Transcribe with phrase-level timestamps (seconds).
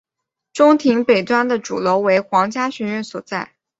[0.51, 3.53] 中庭北端的主楼为皇家学院所在。